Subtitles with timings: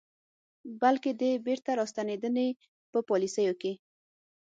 [0.81, 2.47] بلکې د بیرته راستنېدنې
[2.91, 3.73] په پالیسیو کې